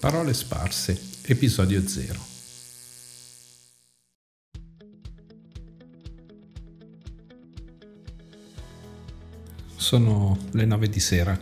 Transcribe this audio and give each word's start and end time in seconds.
Parole 0.00 0.32
sparse, 0.32 0.98
episodio 1.26 1.86
0. 1.86 2.18
Sono 9.76 10.38
le 10.52 10.64
9 10.64 10.88
di 10.88 11.00
sera 11.00 11.38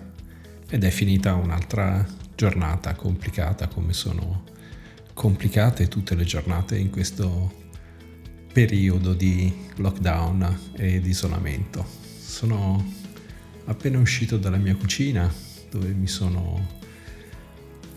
ed 0.68 0.82
è 0.82 0.90
finita 0.90 1.34
un'altra 1.34 2.04
giornata 2.34 2.96
complicata 2.96 3.68
come 3.68 3.93
sono 3.93 4.43
complicate 5.14 5.86
tutte 5.86 6.16
le 6.16 6.25
giornate 6.25 6.77
in 6.77 6.90
questo 6.90 7.52
periodo 8.52 9.14
di 9.14 9.54
lockdown 9.77 10.72
e 10.72 11.00
di 11.00 11.11
isolamento. 11.11 11.86
Sono 12.18 12.84
appena 13.66 14.00
uscito 14.00 14.36
dalla 14.36 14.56
mia 14.56 14.75
cucina 14.75 15.32
dove 15.70 15.93
mi 15.93 16.09
sono 16.09 16.77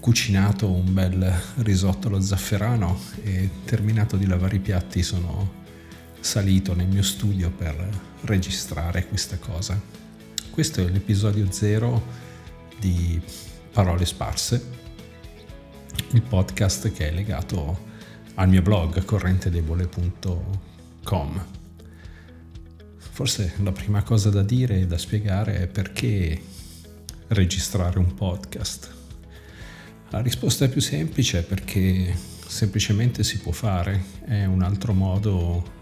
cucinato 0.02 0.70
un 0.70 0.94
bel 0.94 1.34
risotto 1.58 2.08
allo 2.08 2.20
zafferano 2.20 3.00
e 3.24 3.48
terminato 3.66 4.18
di 4.18 4.26
lavare 4.26 4.56
i 4.56 4.60
piatti 4.60 5.04
sono 5.04 5.60
salito 6.20 6.74
nel 6.74 6.88
mio 6.88 7.04
studio 7.04 7.52
per 7.52 7.88
registrare 8.22 9.08
questa 9.08 9.38
cosa. 9.38 9.80
Questo 10.50 10.82
è 10.82 10.90
l'episodio 10.90 11.52
zero 11.52 12.04
di 12.80 13.22
Parole 13.72 14.06
Sparse, 14.06 14.66
il 16.14 16.24
podcast 16.24 16.92
che 16.92 17.10
è 17.10 17.12
legato 17.14 17.90
al 18.34 18.50
mio 18.50 18.64
blog 18.64 19.06
correntedebole.com. 19.06 21.46
Forse 22.98 23.54
la 23.62 23.72
prima 23.72 24.02
cosa 24.02 24.32
da 24.32 24.42
dire 24.42 24.80
e 24.80 24.88
da 24.88 24.98
spiegare 24.98 25.60
è 25.60 25.68
perché 25.68 26.42
registrare 27.28 28.00
un 28.00 28.16
podcast 28.16 29.01
la 30.12 30.20
risposta 30.20 30.66
è 30.66 30.70
più 30.70 30.82
semplice 30.82 31.42
perché 31.42 32.14
semplicemente 32.46 33.24
si 33.24 33.40
può 33.40 33.54
fare, 33.54 34.04
è 34.26 34.44
un 34.44 34.62
altro 34.62 34.94
modo 34.94 35.80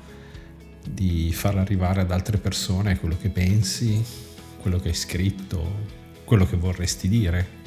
di 0.88 1.34
far 1.34 1.58
arrivare 1.58 2.02
ad 2.02 2.12
altre 2.12 2.38
persone 2.38 3.00
quello 3.00 3.18
che 3.20 3.30
pensi, 3.30 4.04
quello 4.62 4.78
che 4.78 4.90
hai 4.90 4.94
scritto, 4.94 5.86
quello 6.26 6.46
che 6.46 6.58
vorresti 6.58 7.10
dire. 7.10 7.58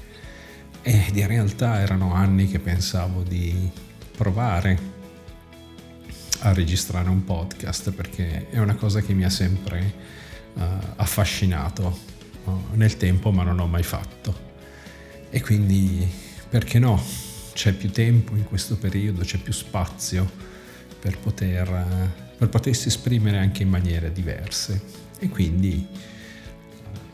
Ed 0.83 1.17
in 1.17 1.27
realtà 1.27 1.81
erano 1.81 2.15
anni 2.15 2.49
che 2.49 2.61
pensavo 2.61 3.23
di 3.23 3.69
provare 4.17 4.91
a 6.41 6.53
registrare 6.53 7.09
un 7.09 7.25
podcast 7.25 7.91
perché 7.91 8.51
è 8.51 8.59
una 8.59 8.77
cosa 8.77 9.01
che 9.01 9.15
mi 9.15 9.25
ha 9.25 9.31
sempre 9.31 9.95
uh, 10.55 10.61
affascinato 10.95 11.99
uh, 12.45 12.61
nel 12.75 12.97
tempo 12.97 13.33
ma 13.33 13.43
non 13.43 13.59
ho 13.59 13.67
mai 13.67 13.83
fatto. 13.83 14.51
E 15.29 15.41
quindi 15.41 16.31
perché 16.53 16.79
no? 16.79 17.03
C'è 17.55 17.73
più 17.73 17.91
tempo 17.91 18.37
in 18.37 18.45
questo 18.45 18.77
periodo, 18.77 19.23
c'è 19.23 19.39
più 19.39 19.55
spazio 19.55 20.31
per, 21.01 21.17
poter, 21.17 22.13
per 22.37 22.51
potersi 22.51 22.89
esprimere 22.89 23.39
anche 23.39 23.63
in 23.63 23.71
maniere 23.71 24.13
diverse. 24.13 24.83
E 25.19 25.31
quindi, 25.31 25.87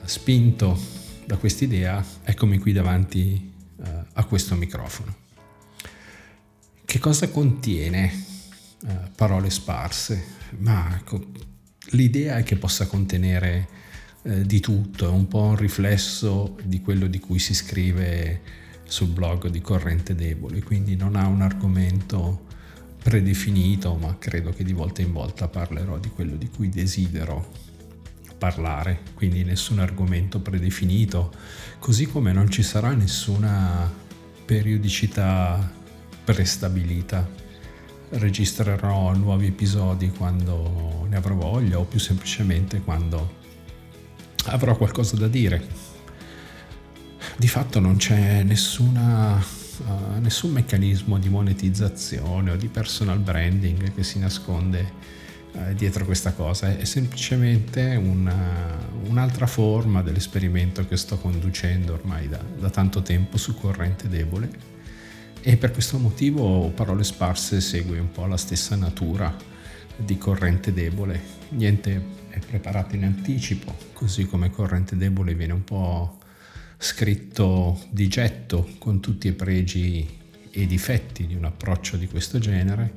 spinto 0.03 0.77
da 1.25 1.36
quest'idea, 1.36 2.05
eccomi 2.25 2.59
qui 2.59 2.72
davanti 2.72 3.53
uh, 3.77 3.84
a 4.12 4.25
questo 4.25 4.56
microfono. 4.56 5.14
Che 6.84 6.98
cosa 6.98 7.28
contiene 7.28 8.25
uh, 8.83 8.89
parole 9.14 9.50
sparse? 9.50 10.20
Ma 10.59 11.00
l'idea 11.91 12.39
è 12.39 12.42
che 12.42 12.56
possa 12.56 12.89
contenere 12.89 13.69
di 14.20 14.59
tutto, 14.59 15.06
è 15.06 15.11
un 15.11 15.28
po' 15.28 15.42
un 15.42 15.56
riflesso 15.56 16.56
di 16.64 16.81
quello 16.81 17.06
di 17.06 17.20
cui 17.20 17.39
si 17.39 17.55
scrive 17.55 18.66
sul 18.89 19.08
blog 19.08 19.48
di 19.48 19.61
Corrente 19.61 20.14
Debole, 20.14 20.62
quindi 20.62 20.97
non 20.97 21.14
ha 21.14 21.27
un 21.27 21.42
argomento 21.42 22.47
predefinito, 23.03 23.94
ma 23.94 24.17
credo 24.19 24.50
che 24.50 24.64
di 24.64 24.72
volta 24.72 25.03
in 25.03 25.12
volta 25.12 25.47
parlerò 25.47 25.99
di 25.99 26.09
quello 26.09 26.37
di 26.37 26.49
cui 26.49 26.71
desidero 26.71 27.66
parlare, 28.38 29.00
quindi 29.15 29.44
nessun 29.44 29.78
argomento 29.78 30.41
predefinito, 30.41 31.32
così 31.78 32.06
come 32.06 32.32
non 32.32 32.48
ci 32.48 32.62
sarà 32.62 32.93
nessuna 32.94 33.93
periodicità 34.44 35.71
prestabilita. 36.25 37.28
Registrerò 38.10 39.15
nuovi 39.15 39.48
episodi 39.48 40.10
quando 40.10 41.06
ne 41.09 41.16
avrò 41.16 41.34
voglia 41.34 41.78
o 41.78 41.84
più 41.84 41.98
semplicemente 41.98 42.81
quando 42.81 43.37
avrò 44.47 44.75
qualcosa 44.77 45.16
da 45.16 45.28
dire 45.28 45.88
di 47.38 47.47
fatto 47.47 47.78
non 47.78 47.97
c'è 47.99 48.43
nessuna, 48.43 49.37
uh, 49.37 50.21
nessun 50.21 50.50
meccanismo 50.50 51.19
di 51.19 51.28
monetizzazione 51.28 52.50
o 52.50 52.56
di 52.56 52.66
personal 52.66 53.21
branding 53.21 53.94
che 53.94 54.03
si 54.03 54.19
nasconde 54.19 54.93
uh, 55.53 55.72
dietro 55.72 56.04
questa 56.04 56.32
cosa, 56.32 56.77
è 56.77 56.84
semplicemente 56.84 57.94
una, 57.94 58.77
un'altra 59.06 59.47
forma 59.47 60.03
dell'esperimento 60.03 60.84
che 60.88 60.97
sto 60.97 61.16
conducendo 61.19 61.93
ormai 61.93 62.28
da, 62.28 62.43
da 62.59 62.71
tanto 62.71 63.03
tempo 63.03 63.37
su 63.37 63.54
corrente 63.54 64.09
debole. 64.09 64.50
E 65.41 65.56
per 65.56 65.71
questo 65.71 65.97
motivo 65.98 66.71
Parole 66.71 67.04
Sparse 67.04 67.60
segue 67.60 68.00
un 68.00 68.10
po' 68.10 68.27
la 68.27 68.37
stessa 68.37 68.75
natura 68.75 69.32
di 69.94 70.19
corrente 70.19 70.72
debole, 70.72 71.21
niente 71.50 72.16
è 72.31 72.41
preparato 72.41 72.97
in 72.97 73.04
anticipo, 73.04 73.77
così 73.93 74.27
come 74.27 74.50
corrente 74.50 74.97
debole 74.97 75.34
viene 75.34 75.53
un 75.53 75.62
po' 75.62 76.17
scritto 76.78 77.81
di 77.91 78.06
getto 78.06 78.69
con 78.78 79.00
tutti 79.00 79.27
i 79.27 79.33
pregi 79.33 80.06
e 80.50 80.62
i 80.62 80.66
difetti 80.66 81.27
di 81.27 81.34
un 81.34 81.44
approccio 81.44 81.97
di 81.97 82.06
questo 82.06 82.39
genere, 82.39 82.93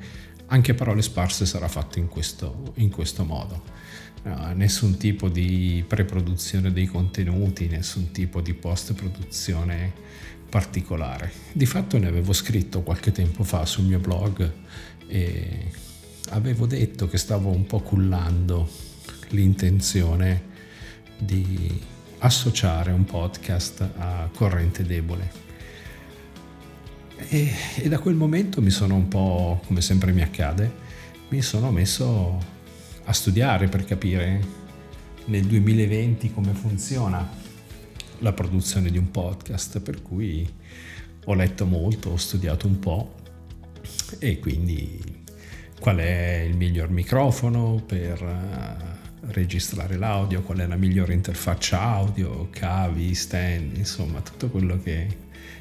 anche 0.47 0.73
parole 0.73 1.01
sparse 1.01 1.45
sarà 1.45 1.67
fatto 1.67 1.97
in 1.97 2.07
questo, 2.07 2.73
in 2.75 2.89
questo 2.89 3.23
modo. 3.23 3.79
Uh, 4.23 4.53
nessun 4.53 4.97
tipo 4.97 5.29
di 5.29 5.83
preproduzione 5.87 6.71
dei 6.71 6.85
contenuti, 6.85 7.67
nessun 7.67 8.11
tipo 8.11 8.39
di 8.39 8.53
post-produzione 8.53 9.91
particolare. 10.47 11.31
Di 11.53 11.65
fatto 11.65 11.97
ne 11.97 12.07
avevo 12.07 12.33
scritto 12.33 12.83
qualche 12.83 13.11
tempo 13.11 13.43
fa 13.43 13.65
sul 13.65 13.85
mio 13.85 13.99
blog 13.99 14.51
e 15.07 15.71
avevo 16.29 16.67
detto 16.67 17.07
che 17.07 17.17
stavo 17.17 17.49
un 17.49 17.65
po' 17.65 17.79
cullando 17.79 18.69
l'intenzione 19.29 20.49
di 21.17 21.81
associare 22.21 22.91
un 22.91 23.03
podcast 23.05 23.89
a 23.97 24.29
corrente 24.33 24.83
debole. 24.83 25.49
E, 27.29 27.51
e, 27.77 27.87
da 27.87 27.99
quel 27.99 28.15
momento 28.15 28.61
mi 28.61 28.69
sono 28.69 28.95
un 28.95 29.07
po', 29.07 29.61
come 29.65 29.81
sempre 29.81 30.11
mi 30.11 30.21
accade, 30.21 30.71
mi 31.29 31.41
sono 31.41 31.71
messo 31.71 32.37
a 33.03 33.13
studiare 33.13 33.67
per 33.67 33.85
capire 33.85 34.59
nel 35.25 35.45
2020 35.45 36.33
come 36.33 36.53
funziona 36.53 37.27
la 38.19 38.33
produzione 38.33 38.89
di 38.89 38.97
un 38.97 39.09
podcast, 39.09 39.79
per 39.79 40.01
cui 40.01 40.47
ho 41.25 41.33
letto 41.33 41.65
molto, 41.65 42.11
ho 42.11 42.17
studiato 42.17 42.67
un 42.67 42.79
po' 42.79 43.15
e 44.19 44.39
quindi 44.39 45.23
qual 45.79 45.97
è 45.97 46.45
il 46.47 46.55
miglior 46.55 46.89
microfono 46.89 47.81
per 47.83 48.99
registrare 49.27 49.97
l'audio, 49.97 50.41
qual 50.41 50.59
è 50.59 50.65
la 50.65 50.75
migliore 50.75 51.13
interfaccia 51.13 51.79
audio, 51.79 52.49
cavi, 52.49 53.13
stand, 53.13 53.77
insomma 53.77 54.21
tutto 54.21 54.49
quello 54.49 54.79
che, 54.81 55.17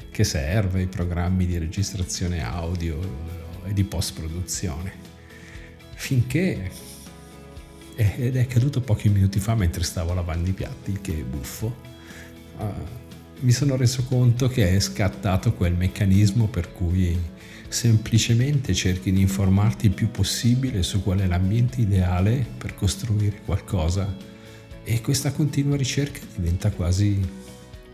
che 0.09 0.23
serve, 0.23 0.81
i 0.81 0.87
programmi 0.87 1.45
di 1.45 1.57
registrazione 1.57 2.43
audio 2.43 2.99
e 3.65 3.73
di 3.73 3.83
post 3.83 4.19
produzione. 4.19 5.09
Finché, 5.93 6.71
ed 7.95 8.35
è 8.35 8.39
accaduto 8.41 8.81
pochi 8.81 9.09
minuti 9.09 9.39
fa 9.39 9.53
mentre 9.53 9.83
stavo 9.83 10.13
lavando 10.13 10.49
i 10.49 10.53
piatti, 10.53 10.99
che 10.99 11.13
buffo, 11.13 11.75
uh, 12.57 12.65
mi 13.41 13.51
sono 13.51 13.75
reso 13.75 14.03
conto 14.03 14.47
che 14.47 14.75
è 14.75 14.79
scattato 14.79 15.53
quel 15.53 15.73
meccanismo 15.73 16.47
per 16.47 16.71
cui 16.71 17.19
semplicemente 17.67 18.73
cerchi 18.73 19.11
di 19.11 19.21
informarti 19.21 19.87
il 19.87 19.93
più 19.93 20.11
possibile 20.11 20.83
su 20.83 21.01
qual 21.01 21.19
è 21.19 21.25
l'ambiente 21.25 21.81
ideale 21.81 22.45
per 22.57 22.75
costruire 22.75 23.41
qualcosa 23.43 24.15
e 24.83 25.01
questa 25.01 25.31
continua 25.31 25.75
ricerca 25.75 26.19
diventa 26.35 26.69
quasi 26.71 27.19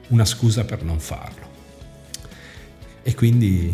una 0.08 0.26
scusa 0.26 0.66
per 0.66 0.84
non 0.84 1.00
farlo. 1.00 1.56
E 3.04 3.16
quindi 3.16 3.74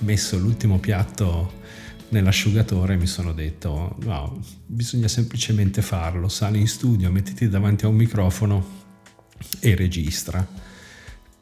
messo 0.00 0.38
l'ultimo 0.38 0.78
piatto 0.78 1.60
nell'asciugatore 2.08 2.96
mi 2.96 3.06
sono 3.06 3.32
detto 3.32 3.96
no, 4.00 4.40
bisogna 4.64 5.08
semplicemente 5.08 5.82
farlo, 5.82 6.28
sali 6.28 6.60
in 6.60 6.68
studio, 6.68 7.10
mettiti 7.10 7.48
davanti 7.48 7.84
a 7.84 7.88
un 7.88 7.96
microfono 7.96 8.80
e 9.60 9.74
registra. 9.74 10.70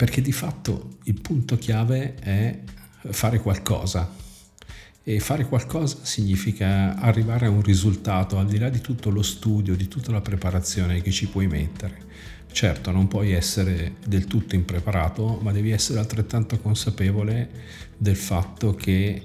Perché 0.00 0.22
di 0.22 0.32
fatto 0.32 0.96
il 1.04 1.20
punto 1.20 1.58
chiave 1.58 2.14
è 2.14 2.58
fare 3.10 3.38
qualcosa 3.38 4.10
E 5.04 5.20
fare 5.20 5.44
qualcosa 5.44 5.98
significa 6.04 6.96
arrivare 6.96 7.44
a 7.44 7.50
un 7.50 7.60
risultato 7.60 8.38
al 8.38 8.46
di 8.46 8.56
là 8.56 8.70
di 8.70 8.80
tutto 8.80 9.10
lo 9.10 9.20
studio, 9.20 9.76
di 9.76 9.88
tutta 9.88 10.10
la 10.10 10.22
preparazione 10.22 11.02
che 11.02 11.10
ci 11.10 11.28
puoi 11.28 11.48
mettere. 11.48 11.98
Certo, 12.50 12.90
non 12.90 13.08
puoi 13.08 13.32
essere 13.32 13.96
del 14.06 14.24
tutto 14.24 14.54
impreparato, 14.54 15.38
ma 15.42 15.52
devi 15.52 15.70
essere 15.70 15.98
altrettanto 15.98 16.58
consapevole 16.58 17.50
del 17.98 18.16
fatto 18.16 18.74
che 18.74 19.22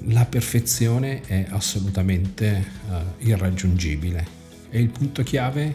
la 0.00 0.26
perfezione 0.26 1.22
è 1.22 1.46
assolutamente 1.48 2.66
uh, 2.88 3.24
irraggiungibile 3.26 4.26
e 4.68 4.80
il 4.80 4.90
punto 4.90 5.22
chiave 5.22 5.74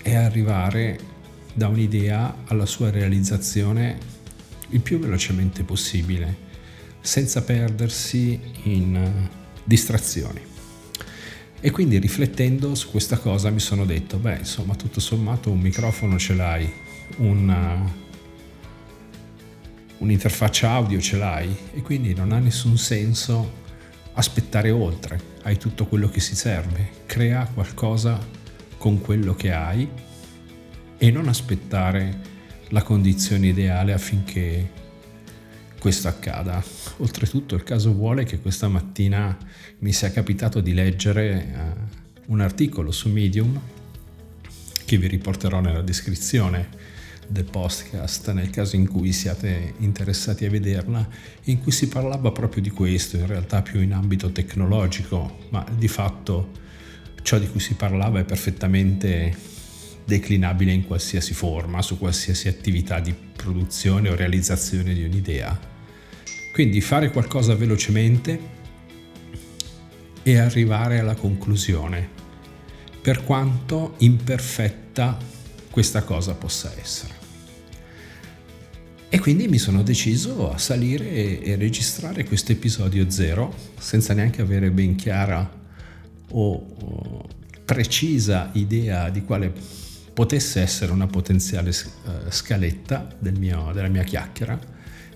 è 0.00 0.14
arrivare 0.14 1.18
da 1.54 1.68
un'idea 1.68 2.44
alla 2.46 2.66
sua 2.66 2.90
realizzazione 2.90 3.98
il 4.70 4.80
più 4.80 4.98
velocemente 4.98 5.64
possibile 5.64 6.48
senza 7.00 7.42
perdersi 7.42 8.38
in 8.64 8.94
eh, 8.94 9.28
distrazioni. 9.64 10.40
E 11.62 11.70
quindi 11.70 11.98
riflettendo 11.98 12.74
su 12.74 12.90
questa 12.90 13.18
cosa 13.18 13.50
mi 13.50 13.60
sono 13.60 13.84
detto, 13.84 14.16
beh, 14.16 14.38
insomma, 14.38 14.74
tutto 14.74 15.00
sommato 15.00 15.50
un 15.50 15.60
microfono 15.60 16.18
ce 16.18 16.34
l'hai, 16.34 16.72
una, 17.18 17.74
eh, 17.74 17.90
un'interfaccia 19.98 20.70
audio 20.70 21.00
ce 21.00 21.16
l'hai 21.16 21.54
e 21.74 21.82
quindi 21.82 22.14
non 22.14 22.32
ha 22.32 22.38
nessun 22.38 22.78
senso 22.78 23.58
aspettare 24.14 24.70
oltre, 24.70 25.20
hai 25.42 25.58
tutto 25.58 25.86
quello 25.86 26.08
che 26.08 26.20
si 26.20 26.34
serve, 26.34 26.90
crea 27.06 27.46
qualcosa 27.52 28.18
con 28.78 29.00
quello 29.00 29.34
che 29.34 29.52
hai 29.52 29.88
e 31.02 31.10
non 31.10 31.28
aspettare 31.28 32.20
la 32.68 32.82
condizione 32.82 33.48
ideale 33.48 33.94
affinché 33.94 34.70
questo 35.78 36.08
accada. 36.08 36.62
Oltretutto 36.98 37.54
il 37.54 37.64
caso 37.64 37.94
vuole 37.94 38.24
che 38.24 38.38
questa 38.38 38.68
mattina 38.68 39.34
mi 39.78 39.92
sia 39.94 40.10
capitato 40.10 40.60
di 40.60 40.74
leggere 40.74 41.54
uh, 42.26 42.32
un 42.32 42.40
articolo 42.40 42.90
su 42.90 43.08
Medium 43.08 43.58
che 44.84 44.98
vi 44.98 45.06
riporterò 45.06 45.60
nella 45.60 45.80
descrizione 45.80 46.68
del 47.26 47.44
podcast 47.44 48.30
nel 48.32 48.50
caso 48.50 48.76
in 48.76 48.86
cui 48.86 49.12
siate 49.12 49.74
interessati 49.78 50.44
a 50.44 50.50
vederla, 50.50 51.08
in 51.44 51.62
cui 51.62 51.72
si 51.72 51.88
parlava 51.88 52.30
proprio 52.30 52.60
di 52.60 52.70
questo, 52.70 53.16
in 53.16 53.26
realtà 53.26 53.62
più 53.62 53.80
in 53.80 53.94
ambito 53.94 54.32
tecnologico, 54.32 55.46
ma 55.48 55.64
di 55.74 55.88
fatto 55.88 56.50
ciò 57.22 57.38
di 57.38 57.48
cui 57.48 57.60
si 57.60 57.72
parlava 57.74 58.18
è 58.18 58.24
perfettamente 58.24 59.49
declinabile 60.10 60.72
in 60.72 60.84
qualsiasi 60.84 61.34
forma, 61.34 61.82
su 61.82 61.96
qualsiasi 61.96 62.48
attività 62.48 62.98
di 62.98 63.14
produzione 63.14 64.08
o 64.08 64.16
realizzazione 64.16 64.92
di 64.92 65.04
un'idea. 65.04 65.56
Quindi 66.52 66.80
fare 66.80 67.12
qualcosa 67.12 67.54
velocemente 67.54 68.58
e 70.22 70.36
arrivare 70.36 70.98
alla 70.98 71.14
conclusione, 71.14 72.08
per 73.00 73.22
quanto 73.22 73.94
imperfetta 73.98 75.16
questa 75.70 76.02
cosa 76.02 76.34
possa 76.34 76.72
essere. 76.80 77.14
E 79.08 79.18
quindi 79.20 79.46
mi 79.46 79.58
sono 79.58 79.82
deciso 79.82 80.52
a 80.52 80.58
salire 80.58 81.40
e, 81.40 81.54
registrare 81.54 82.24
questo 82.24 82.50
episodio 82.50 83.08
zero 83.10 83.54
senza 83.78 84.12
neanche 84.12 84.42
avere 84.42 84.70
ben 84.72 84.96
chiara 84.96 85.48
o, 86.32 87.28
precisa 87.64 88.50
idea 88.54 89.08
di 89.10 89.22
quale 89.22 89.52
potesse 90.12 90.60
essere 90.60 90.92
una 90.92 91.06
potenziale 91.06 91.70
uh, 91.70 92.30
scaletta 92.30 93.08
del 93.18 93.38
mio, 93.38 93.70
della 93.72 93.88
mia 93.88 94.02
chiacchiera 94.02 94.58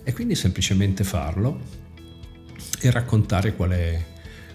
e 0.03 0.13
quindi 0.13 0.35
semplicemente 0.35 1.05
farlo 1.05 1.61
e 2.81 2.91
raccontare 2.91 3.55
qual 3.55 3.71
è, 3.71 4.05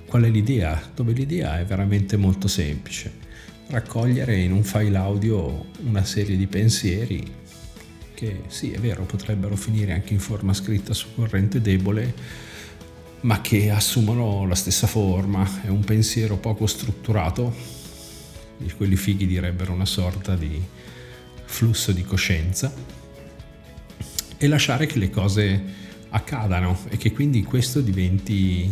qual 0.06 0.24
è 0.24 0.30
l'idea, 0.30 0.82
dove 0.94 1.14
l'idea 1.14 1.60
è 1.60 1.66
veramente 1.66 2.18
molto 2.18 2.48
semplice. 2.48 3.28
Raccogliere 3.68 4.36
in 4.38 4.52
un 4.52 4.64
file 4.64 4.98
audio 4.98 5.66
una 5.84 6.04
serie 6.04 6.36
di 6.36 6.48
pensieri 6.48 7.38
che 8.20 8.42
sì, 8.48 8.72
è 8.72 8.80
vero, 8.80 9.04
potrebbero 9.04 9.56
finire 9.56 9.94
anche 9.94 10.14
in 10.14 10.20
forma 10.20 10.54
scritta 10.54 10.94
su 10.94 11.08
corrente 11.16 11.62
debole, 11.62 12.14
ma 13.22 13.40
che 13.40 13.72
assumono 13.72 14.46
la 14.46 14.56
stessa 14.56 14.88
forma. 14.88 15.62
È 15.62 15.70
un 15.70 15.86
pensiero 15.86 16.36
poco 16.36 16.68
strutturato, 16.68 17.56
quelli 18.76 18.96
fighi 18.96 19.26
direbbero 19.26 19.74
una 19.74 19.86
sorta 19.86 20.36
di 20.36 20.62
flusso 21.46 21.92
di 21.92 22.04
coscienza 22.04 22.72
e 24.38 24.48
lasciare 24.48 24.86
che 24.86 25.00
le 25.00 25.10
cose 25.10 25.64
accadano 26.10 26.78
e 26.90 26.98
che 26.98 27.12
quindi 27.12 27.44
questo 27.44 27.82
diventi 27.82 28.72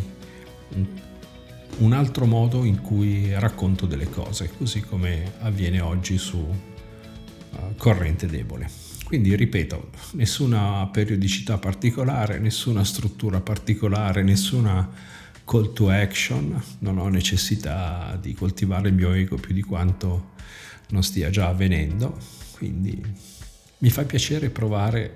un 1.79 1.93
altro 1.93 2.25
modo 2.25 2.63
in 2.63 2.81
cui 2.81 3.31
racconto 3.37 3.85
delle 3.85 4.09
cose, 4.09 4.49
così 4.57 4.81
come 4.81 5.33
avviene 5.39 5.79
oggi 5.79 6.17
su 6.17 6.37
uh, 6.37 7.75
corrente 7.77 8.27
debole. 8.27 8.69
Quindi 9.03 9.35
ripeto, 9.35 9.89
nessuna 10.13 10.87
periodicità 10.91 11.57
particolare, 11.57 12.39
nessuna 12.39 12.83
struttura 12.83 13.39
particolare, 13.39 14.23
nessuna 14.23 14.89
call 15.47 15.71
to 15.71 15.89
action, 15.89 16.61
non 16.79 16.97
ho 16.97 17.07
necessità 17.07 18.19
di 18.21 18.33
coltivare 18.33 18.89
il 18.89 18.93
mio 18.93 19.13
ego 19.13 19.37
più 19.37 19.53
di 19.53 19.61
quanto 19.61 20.31
non 20.89 21.03
stia 21.03 21.29
già 21.29 21.47
avvenendo, 21.47 22.17
quindi 22.51 23.01
mi 23.77 23.89
fa 23.89 24.03
piacere 24.03 24.49
provare 24.49 25.15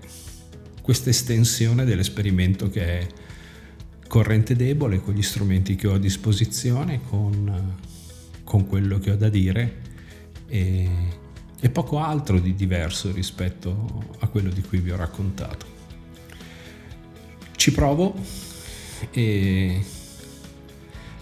questa 0.82 1.10
estensione 1.10 1.84
dell'esperimento 1.84 2.70
che 2.70 3.00
è 3.00 3.08
corrente 4.08 4.56
debole 4.56 5.02
con 5.02 5.16
gli 5.16 5.22
strumenti 5.22 5.76
che 5.76 5.88
ho 5.88 5.96
a 5.96 6.00
disposizione, 6.00 7.02
con, 7.10 7.78
con 8.46 8.66
quello 8.68 9.00
che 9.00 9.12
ho 9.12 9.18
da 9.18 9.30
dire 9.30 9.82
e, 10.48 10.90
e 11.60 11.70
poco 11.70 12.00
altro 12.00 12.40
di 12.40 12.56
diverso 12.56 13.12
rispetto 13.12 14.16
a 14.20 14.28
quello 14.28 14.50
di 14.50 14.62
cui 14.62 14.80
vi 14.80 14.92
ho 14.92 14.96
raccontato. 14.96 15.66
Ci 17.54 17.72
provo 17.74 18.16
e 19.12 19.84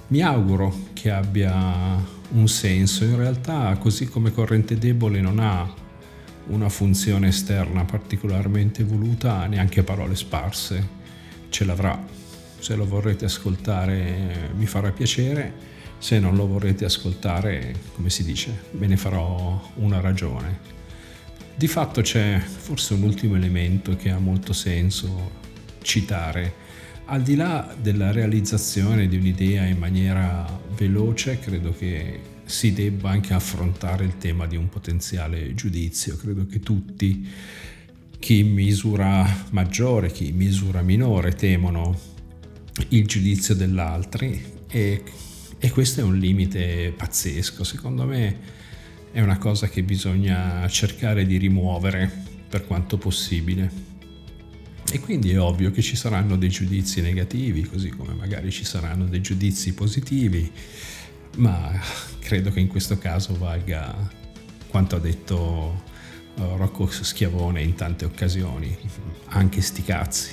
mi 0.09 0.21
auguro 0.21 0.87
che 0.93 1.11
abbia 1.11 2.17
un 2.31 2.47
senso. 2.47 3.03
In 3.03 3.15
realtà, 3.15 3.75
così 3.79 4.07
come 4.07 4.31
corrente 4.31 4.77
debole 4.77 5.21
non 5.21 5.39
ha 5.39 5.71
una 6.47 6.69
funzione 6.69 7.27
esterna 7.27 7.85
particolarmente 7.85 8.83
voluta, 8.83 9.45
neanche 9.45 9.83
parole 9.83 10.15
sparse 10.15 10.97
ce 11.49 11.65
l'avrà. 11.65 11.99
Se 12.59 12.75
lo 12.75 12.85
vorrete 12.85 13.25
ascoltare 13.25 14.51
mi 14.55 14.65
farà 14.65 14.91
piacere, 14.91 15.67
se 15.99 16.19
non 16.19 16.35
lo 16.35 16.47
vorrete 16.47 16.85
ascoltare, 16.85 17.73
come 17.93 18.09
si 18.09 18.23
dice, 18.23 18.63
me 18.71 18.87
ne 18.87 18.97
farò 18.97 19.61
una 19.75 19.99
ragione. 19.99 20.77
Di 21.55 21.67
fatto 21.67 22.01
c'è 22.01 22.39
forse 22.39 22.93
un 22.93 23.03
ultimo 23.03 23.35
elemento 23.35 23.95
che 23.95 24.09
ha 24.09 24.17
molto 24.17 24.53
senso 24.53 25.31
citare. 25.81 26.67
Al 27.11 27.23
di 27.23 27.35
là 27.35 27.75
della 27.81 28.11
realizzazione 28.11 29.07
di 29.07 29.17
un'idea 29.17 29.65
in 29.65 29.79
maniera 29.79 30.45
veloce, 30.75 31.39
credo 31.39 31.73
che 31.75 32.19
si 32.45 32.71
debba 32.71 33.09
anche 33.09 33.33
affrontare 33.33 34.05
il 34.05 34.19
tema 34.19 34.45
di 34.45 34.55
un 34.55 34.69
potenziale 34.69 35.55
giudizio. 35.55 36.15
Credo 36.17 36.45
che 36.45 36.59
tutti, 36.59 37.27
chi 38.19 38.37
in 38.37 38.53
misura 38.53 39.27
maggiore, 39.49 40.11
chi 40.11 40.27
in 40.27 40.35
misura 40.35 40.83
minore, 40.83 41.33
temono 41.33 41.99
il 42.89 43.07
giudizio 43.07 43.55
dell'altro 43.55 44.27
e, 44.69 45.03
e 45.57 45.69
questo 45.71 46.01
è 46.01 46.03
un 46.03 46.15
limite 46.15 46.93
pazzesco. 46.95 47.63
Secondo 47.63 48.05
me 48.05 48.37
è 49.11 49.19
una 49.19 49.39
cosa 49.39 49.67
che 49.67 49.81
bisogna 49.81 50.67
cercare 50.67 51.25
di 51.25 51.37
rimuovere 51.37 52.07
per 52.47 52.67
quanto 52.67 52.99
possibile. 52.99 53.88
E 54.91 54.99
quindi 54.99 55.31
è 55.31 55.39
ovvio 55.39 55.69
che 55.69 55.83
ci 55.83 55.95
saranno 55.95 56.35
dei 56.35 56.49
giudizi 56.49 57.01
negativi, 57.01 57.61
così 57.63 57.89
come 57.89 58.13
magari 58.13 58.51
ci 58.51 58.63
saranno 58.63 59.05
dei 59.05 59.21
giudizi 59.21 59.73
positivi, 59.73 60.51
ma 61.37 61.79
credo 62.19 62.51
che 62.51 62.59
in 62.59 62.67
questo 62.67 62.97
caso 62.97 63.37
valga 63.37 63.95
quanto 64.67 64.95
ha 64.95 64.99
detto 64.99 65.83
uh, 66.35 66.55
Rocco 66.57 66.87
Schiavone 66.87 67.61
in 67.61 67.75
tante 67.75 68.05
occasioni, 68.05 68.75
anche 69.27 69.61
sti 69.61 69.83
cazzi. 69.83 70.31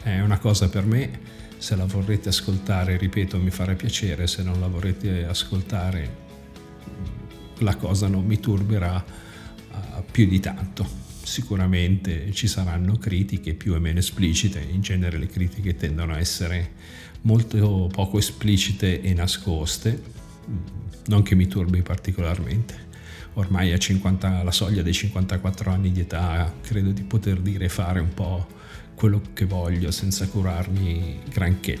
È 0.00 0.20
una 0.20 0.38
cosa 0.38 0.68
per 0.68 0.84
me, 0.84 1.20
se 1.58 1.74
la 1.74 1.84
vorrete 1.84 2.28
ascoltare, 2.28 2.96
ripeto, 2.96 3.38
mi 3.38 3.50
farà 3.50 3.74
piacere, 3.74 4.28
se 4.28 4.44
non 4.44 4.60
la 4.60 4.68
vorrete 4.68 5.24
ascoltare, 5.26 6.26
la 7.58 7.74
cosa 7.74 8.06
non 8.06 8.24
mi 8.24 8.38
turberà 8.38 9.04
uh, 9.72 10.04
più 10.08 10.28
di 10.28 10.38
tanto. 10.38 11.07
Sicuramente 11.28 12.32
ci 12.32 12.46
saranno 12.46 12.96
critiche 12.96 13.52
più 13.52 13.74
o 13.74 13.78
meno 13.78 13.98
esplicite, 13.98 14.60
in 14.60 14.80
genere 14.80 15.18
le 15.18 15.26
critiche 15.26 15.76
tendono 15.76 16.14
a 16.14 16.18
essere 16.18 16.70
molto 17.20 17.90
poco 17.92 18.16
esplicite 18.16 19.02
e 19.02 19.12
nascoste, 19.12 20.02
non 21.08 21.22
che 21.22 21.34
mi 21.34 21.46
turbi 21.46 21.82
particolarmente. 21.82 22.86
Ormai 23.34 23.74
a 23.74 23.78
50, 23.78 24.38
alla 24.38 24.50
soglia 24.50 24.80
dei 24.80 24.94
54 24.94 25.70
anni 25.70 25.92
di 25.92 26.00
età 26.00 26.50
credo 26.62 26.92
di 26.92 27.02
poter 27.02 27.40
dire 27.40 27.66
e 27.66 27.68
fare 27.68 28.00
un 28.00 28.14
po' 28.14 28.46
quello 28.94 29.20
che 29.34 29.44
voglio 29.44 29.90
senza 29.90 30.26
curarmi 30.26 31.20
granché. 31.30 31.78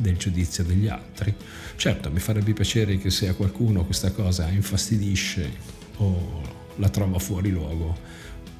del 0.00 0.16
giudizio 0.16 0.64
degli 0.64 0.88
altri. 0.88 1.34
Certo, 1.76 2.10
mi 2.10 2.20
farebbe 2.20 2.52
piacere 2.52 2.98
che 2.98 3.10
se 3.10 3.28
a 3.28 3.34
qualcuno 3.34 3.84
questa 3.84 4.10
cosa 4.10 4.48
infastidisce 4.48 5.78
o 5.96 6.58
la 6.76 6.88
trova 6.88 7.18
fuori 7.18 7.50
luogo, 7.50 7.96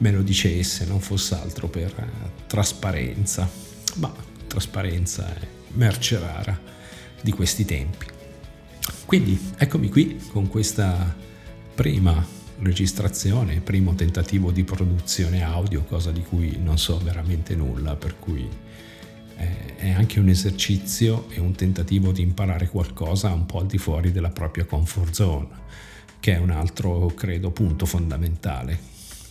me 0.01 0.11
lo 0.11 0.23
dicesse, 0.23 0.85
non 0.87 1.01
fosse 1.01 1.35
altro 1.35 1.69
per 1.69 1.93
trasparenza. 2.47 3.49
Ma 3.97 4.13
trasparenza 4.47 5.35
è 5.35 5.47
merce 5.73 6.19
rara 6.19 6.59
di 7.21 7.31
questi 7.33 7.65
tempi. 7.65 8.07
Quindi 9.07 9.39
eccomi 9.57 9.89
qui 9.89 10.21
con 10.31 10.49
questa 10.49 11.15
prima 11.75 12.25
registrazione, 12.61 13.61
primo 13.61 13.95
tentativo 13.95 14.51
di 14.51 14.65
produzione 14.65 15.43
audio, 15.43 15.85
cosa 15.85 16.13
di 16.13 16.23
cui 16.23 16.59
non 16.63 16.79
so 16.79 16.99
veramente 16.99 17.55
nulla, 17.55 17.97
per 17.97 18.19
cui 18.19 18.49
è 19.77 19.91
anche 19.91 20.21
un 20.21 20.29
esercizio 20.29 21.27
e 21.31 21.41
un 21.41 21.55
tentativo 21.55 22.13
di 22.13 22.21
imparare 22.21 22.69
qualcosa 22.69 23.33
un 23.33 23.47
po' 23.47 23.61
al 23.61 23.67
di 23.67 23.79
fuori 23.79 24.13
della 24.13 24.29
propria 24.29 24.67
comfort 24.67 25.15
zone, 25.15 25.49
che 26.21 26.35
è 26.35 26.39
un 26.39 26.51
altro, 26.51 27.07
credo, 27.07 27.51
punto 27.51 27.87
fondamentale. 27.87 28.79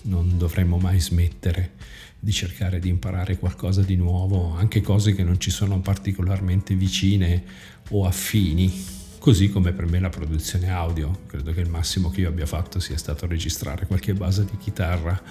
Non 0.03 0.37
dovremmo 0.37 0.77
mai 0.77 0.99
smettere 0.99 1.73
di 2.19 2.31
cercare 2.31 2.79
di 2.79 2.89
imparare 2.89 3.37
qualcosa 3.37 3.81
di 3.81 3.95
nuovo, 3.95 4.53
anche 4.55 4.81
cose 4.81 5.13
che 5.13 5.23
non 5.23 5.39
ci 5.39 5.51
sono 5.51 5.79
particolarmente 5.79 6.75
vicine 6.75 7.43
o 7.89 8.05
affini, 8.05 8.85
così 9.19 9.49
come 9.49 9.71
per 9.71 9.85
me 9.85 9.99
la 9.99 10.09
produzione 10.09 10.69
audio. 10.69 11.21
Credo 11.27 11.53
che 11.53 11.61
il 11.61 11.69
massimo 11.69 12.09
che 12.09 12.21
io 12.21 12.29
abbia 12.29 12.45
fatto 12.45 12.79
sia 12.79 12.97
stato 12.97 13.25
registrare 13.27 13.85
qualche 13.87 14.13
base 14.13 14.45
di 14.45 14.57
chitarra 14.57 15.21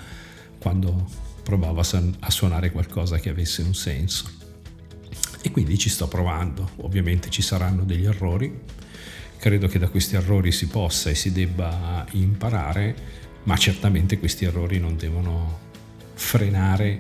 quando 0.58 1.08
provavo 1.42 1.80
a 1.80 2.30
suonare 2.30 2.70
qualcosa 2.70 3.18
che 3.18 3.30
avesse 3.30 3.62
un 3.62 3.74
senso. 3.74 4.30
E 5.40 5.50
quindi 5.50 5.78
ci 5.78 5.88
sto 5.88 6.08
provando, 6.08 6.70
ovviamente 6.76 7.30
ci 7.30 7.42
saranno 7.42 7.84
degli 7.84 8.04
errori, 8.04 8.52
credo 9.38 9.66
che 9.68 9.78
da 9.78 9.88
questi 9.88 10.16
errori 10.16 10.52
si 10.52 10.66
possa 10.66 11.10
e 11.10 11.14
si 11.14 11.32
debba 11.32 12.04
imparare, 12.12 13.26
ma 13.48 13.56
certamente 13.56 14.18
questi 14.18 14.44
errori 14.44 14.78
non 14.78 14.98
devono 14.98 15.58
frenare 16.12 16.98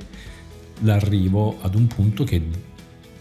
l'arrivo 0.80 1.58
ad 1.60 1.74
un 1.74 1.86
punto 1.86 2.24
che 2.24 2.40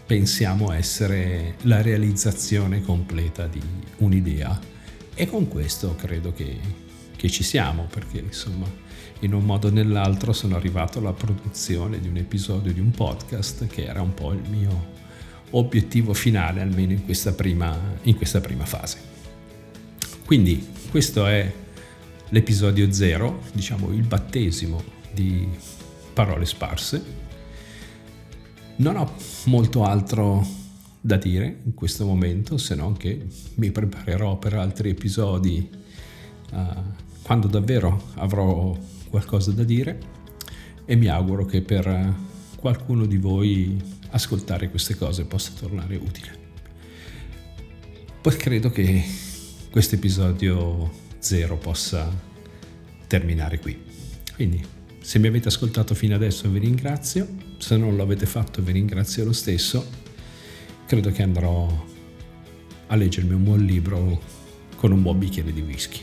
pensiamo 0.06 0.72
essere 0.72 1.56
la 1.62 1.82
realizzazione 1.82 2.80
completa 2.80 3.46
di 3.46 3.60
un'idea. 3.98 4.58
E 5.14 5.26
con 5.26 5.46
questo 5.46 5.94
credo 5.94 6.32
che, 6.32 6.58
che 7.16 7.28
ci 7.28 7.42
siamo, 7.42 7.86
perché 7.92 8.18
insomma 8.18 8.66
in 9.20 9.34
un 9.34 9.44
modo 9.44 9.68
o 9.68 9.70
nell'altro 9.72 10.32
sono 10.32 10.56
arrivato 10.56 10.98
alla 10.98 11.12
produzione 11.12 12.00
di 12.00 12.08
un 12.08 12.16
episodio 12.16 12.72
di 12.72 12.80
un 12.80 12.92
podcast 12.92 13.66
che 13.66 13.84
era 13.84 14.00
un 14.00 14.14
po' 14.14 14.32
il 14.32 14.48
mio 14.48 14.96
obiettivo 15.50 16.14
finale, 16.14 16.62
almeno 16.62 16.92
in 16.92 17.04
questa 17.04 17.32
prima, 17.32 17.78
in 18.04 18.16
questa 18.16 18.40
prima 18.40 18.64
fase. 18.64 18.96
Quindi 20.24 20.66
questo 20.90 21.26
è 21.26 21.66
l'episodio 22.30 22.92
zero, 22.92 23.42
diciamo 23.52 23.90
il 23.92 24.06
battesimo 24.06 24.82
di 25.12 25.48
parole 26.12 26.44
sparse. 26.44 27.26
Non 28.76 28.96
ho 28.96 29.12
molto 29.44 29.84
altro 29.84 30.46
da 31.00 31.16
dire 31.16 31.60
in 31.64 31.74
questo 31.74 32.04
momento, 32.04 32.58
se 32.58 32.74
non 32.74 32.96
che 32.96 33.26
mi 33.54 33.70
preparerò 33.70 34.36
per 34.36 34.54
altri 34.54 34.90
episodi 34.90 35.68
uh, 36.52 36.58
quando 37.22 37.46
davvero 37.46 38.10
avrò 38.14 38.76
qualcosa 39.08 39.52
da 39.52 39.64
dire 39.64 39.98
e 40.84 40.96
mi 40.96 41.06
auguro 41.06 41.44
che 41.44 41.62
per 41.62 42.14
qualcuno 42.56 43.06
di 43.06 43.16
voi 43.16 43.80
ascoltare 44.10 44.70
queste 44.70 44.96
cose 44.96 45.24
possa 45.24 45.52
tornare 45.58 45.96
utile. 45.96 46.46
Poi 48.20 48.36
credo 48.36 48.70
che 48.70 49.04
questo 49.70 49.94
episodio 49.94 51.06
zero 51.18 51.56
possa 51.56 52.10
terminare 53.06 53.58
qui. 53.58 53.80
Quindi, 54.34 54.64
se 55.00 55.18
mi 55.18 55.26
avete 55.26 55.48
ascoltato 55.48 55.94
fino 55.94 56.14
adesso 56.14 56.48
vi 56.50 56.58
ringrazio, 56.58 57.26
se 57.58 57.76
non 57.76 57.96
lo 57.96 58.02
avete 58.02 58.26
fatto 58.26 58.62
vi 58.62 58.72
ringrazio 58.72 59.24
lo 59.24 59.32
stesso. 59.32 60.06
Credo 60.86 61.10
che 61.10 61.22
andrò 61.22 61.86
a 62.86 62.94
leggermi 62.94 63.34
un 63.34 63.44
buon 63.44 63.64
libro 63.64 64.20
con 64.76 64.92
un 64.92 65.02
buon 65.02 65.18
bicchiere 65.18 65.52
di 65.52 65.60
whisky. 65.60 66.00